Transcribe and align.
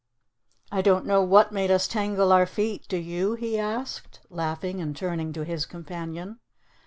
"I 0.71 0.81
don't 0.81 1.05
know 1.05 1.21
what 1.21 1.51
made 1.51 1.69
us 1.69 1.87
tangle 1.87 2.31
our 2.31 2.47
feet, 2.47 2.87
do 2.89 2.97
you?" 2.97 3.35
he 3.35 3.59
asked, 3.59 4.19
laughing 4.31 4.81
and 4.81 4.95
turning 4.97 5.31
to 5.33 5.45
his 5.45 5.67
companion. 5.67 6.39